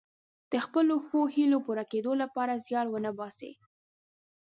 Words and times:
د 0.51 0.53
خپلو 0.65 0.95
ښو 1.05 1.19
هیلو 1.35 1.57
پوره 1.65 1.83
کیدو 1.91 2.11
لپاره 2.21 2.61
زیار 2.65 2.85
ونه 2.89 3.11
باسي. 3.19 3.51